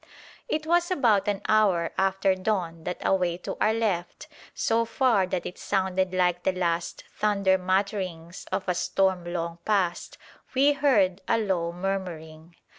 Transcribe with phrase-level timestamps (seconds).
[0.49, 5.45] It was about an hour after dawn that away to our left so far that
[5.45, 10.17] it sounded like the last thunder mutterings of a storm long past
[10.55, 12.55] we heard a low murmuring.